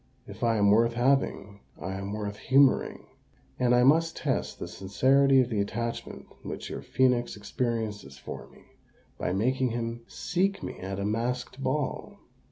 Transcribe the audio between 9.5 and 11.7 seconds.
him seek me at a masked